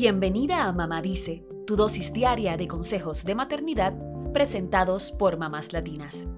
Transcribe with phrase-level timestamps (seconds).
[0.00, 3.94] Bienvenida a Mamá Dice, tu dosis diaria de consejos de maternidad
[4.32, 6.28] presentados por mamás latinas.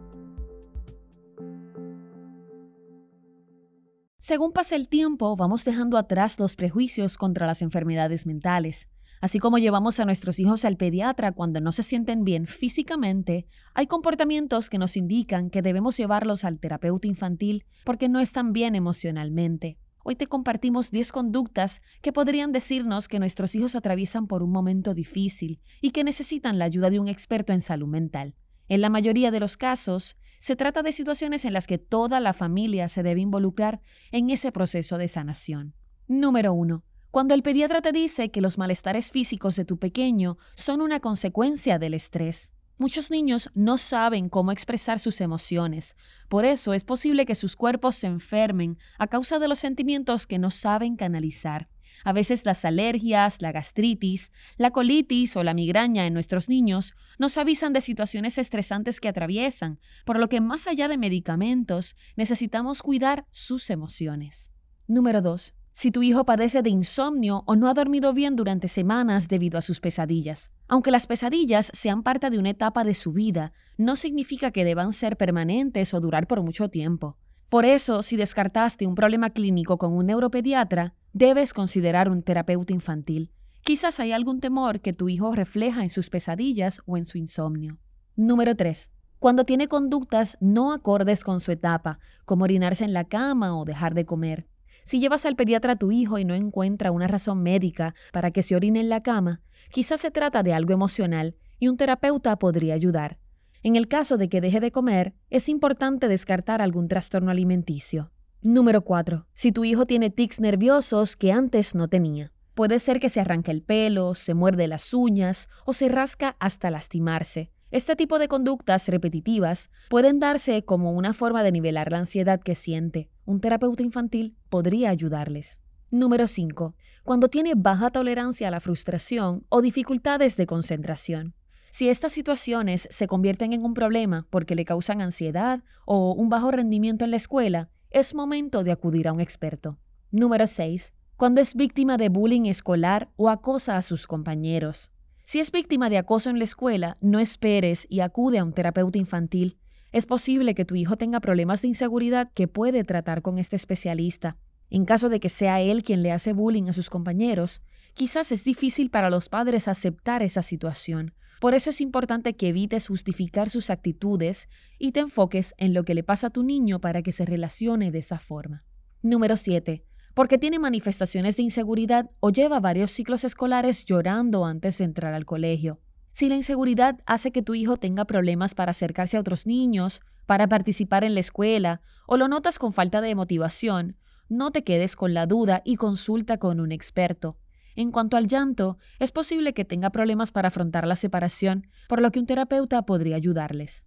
[4.17, 8.88] Según pasa el tiempo, vamos dejando atrás los prejuicios contra las enfermedades mentales.
[9.21, 13.87] Así como llevamos a nuestros hijos al pediatra cuando no se sienten bien físicamente, hay
[13.87, 19.77] comportamientos que nos indican que debemos llevarlos al terapeuta infantil porque no están bien emocionalmente.
[20.02, 24.95] Hoy te compartimos 10 conductas que podrían decirnos que nuestros hijos atraviesan por un momento
[24.95, 28.34] difícil y que necesitan la ayuda de un experto en salud mental.
[28.69, 32.33] En la mayoría de los casos, se trata de situaciones en las que toda la
[32.33, 35.75] familia se debe involucrar en ese proceso de sanación.
[36.09, 36.83] Número 1.
[37.11, 41.78] Cuando el pediatra te dice que los malestares físicos de tu pequeño son una consecuencia
[41.78, 42.55] del estrés.
[42.80, 45.97] Muchos niños no saben cómo expresar sus emociones,
[46.30, 50.39] por eso es posible que sus cuerpos se enfermen a causa de los sentimientos que
[50.39, 51.69] no saben canalizar.
[52.05, 57.36] A veces las alergias, la gastritis, la colitis o la migraña en nuestros niños nos
[57.36, 63.27] avisan de situaciones estresantes que atraviesan, por lo que más allá de medicamentos necesitamos cuidar
[63.31, 64.53] sus emociones.
[64.86, 65.53] Número 2.
[65.73, 69.63] Si tu hijo padece de insomnio o no ha dormido bien durante semanas debido a
[69.63, 70.51] sus pesadillas.
[70.69, 74.93] Aunque las pesadillas sean parte de una etapa de su vida, no significa que deban
[74.93, 77.17] ser permanentes o durar por mucho tiempo.
[77.48, 83.33] Por eso, si descartaste un problema clínico con un neuropediatra, debes considerar un terapeuta infantil.
[83.63, 87.79] Quizás hay algún temor que tu hijo refleja en sus pesadillas o en su insomnio.
[88.17, 88.91] Número 3.
[89.19, 93.95] Cuando tiene conductas no acordes con su etapa, como orinarse en la cama o dejar
[93.95, 94.47] de comer.
[94.91, 98.42] Si llevas al pediatra a tu hijo y no encuentra una razón médica para que
[98.42, 102.74] se orine en la cama, quizás se trata de algo emocional y un terapeuta podría
[102.74, 103.20] ayudar.
[103.62, 108.11] En el caso de que deje de comer, es importante descartar algún trastorno alimenticio.
[108.42, 109.28] Número 4.
[109.33, 112.33] Si tu hijo tiene tics nerviosos que antes no tenía.
[112.55, 116.68] Puede ser que se arranque el pelo, se muerde las uñas o se rasca hasta
[116.68, 117.52] lastimarse.
[117.71, 122.57] Este tipo de conductas repetitivas pueden darse como una forma de nivelar la ansiedad que
[122.57, 123.08] siente.
[123.25, 125.61] Un terapeuta infantil podría ayudarles.
[125.89, 126.75] Número 5.
[127.05, 131.34] Cuando tiene baja tolerancia a la frustración o dificultades de concentración.
[131.70, 136.50] Si estas situaciones se convierten en un problema porque le causan ansiedad o un bajo
[136.50, 139.78] rendimiento en la escuela, es momento de acudir a un experto.
[140.10, 140.92] Número 6.
[141.16, 144.91] Cuando es víctima de bullying escolar o acosa a sus compañeros.
[145.30, 148.98] Si es víctima de acoso en la escuela, no esperes y acude a un terapeuta
[148.98, 149.58] infantil.
[149.92, 154.36] Es posible que tu hijo tenga problemas de inseguridad que puede tratar con este especialista.
[154.70, 157.62] En caso de que sea él quien le hace bullying a sus compañeros,
[157.94, 161.14] quizás es difícil para los padres aceptar esa situación.
[161.41, 164.48] Por eso es importante que evites justificar sus actitudes
[164.80, 167.92] y te enfoques en lo que le pasa a tu niño para que se relacione
[167.92, 168.64] de esa forma.
[169.00, 169.84] Número 7
[170.15, 175.25] porque tiene manifestaciones de inseguridad o lleva varios ciclos escolares llorando antes de entrar al
[175.25, 175.81] colegio.
[176.12, 180.48] Si la inseguridad hace que tu hijo tenga problemas para acercarse a otros niños, para
[180.48, 183.97] participar en la escuela, o lo notas con falta de motivación,
[184.28, 187.37] no te quedes con la duda y consulta con un experto.
[187.77, 192.10] En cuanto al llanto, es posible que tenga problemas para afrontar la separación, por lo
[192.10, 193.84] que un terapeuta podría ayudarles.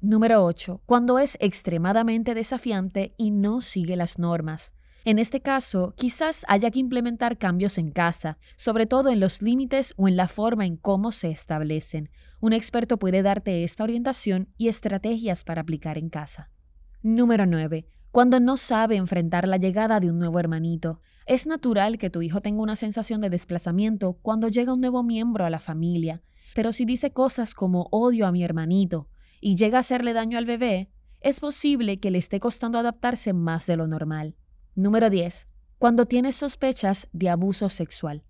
[0.00, 0.82] Número 8.
[0.84, 4.74] Cuando es extremadamente desafiante y no sigue las normas.
[5.06, 9.92] En este caso, quizás haya que implementar cambios en casa, sobre todo en los límites
[9.98, 12.08] o en la forma en cómo se establecen.
[12.40, 16.50] Un experto puede darte esta orientación y estrategias para aplicar en casa.
[17.02, 17.86] Número 9.
[18.12, 21.00] Cuando no sabe enfrentar la llegada de un nuevo hermanito.
[21.26, 25.44] Es natural que tu hijo tenga una sensación de desplazamiento cuando llega un nuevo miembro
[25.44, 26.22] a la familia,
[26.54, 29.08] pero si dice cosas como odio a mi hermanito
[29.40, 30.90] y llega a hacerle daño al bebé,
[31.20, 34.36] es posible que le esté costando adaptarse más de lo normal.
[34.76, 35.46] Número 10.
[35.78, 38.24] Cuando tienes sospechas de abuso sexual.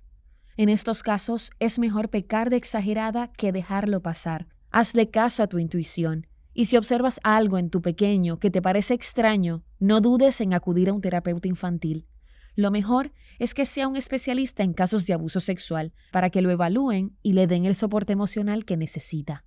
[0.59, 4.47] En estos casos es mejor pecar de exagerada que dejarlo pasar.
[4.71, 6.27] Hazle caso a tu intuición.
[6.53, 10.91] Y si observas algo en tu pequeño que te parece extraño, no dudes en acudir
[10.91, 12.09] a un terapeuta infantil.
[12.57, 16.51] Lo mejor es que sea un especialista en casos de abuso sexual para que lo
[16.51, 19.47] evalúen y le den el soporte emocional que necesita.